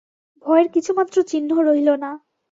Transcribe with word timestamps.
ভয়ের 0.45 0.67
কিছুমাত্র 0.75 1.15
চিহ্ন 1.23 1.49
রহিল 1.67 1.89
না। 2.03 2.11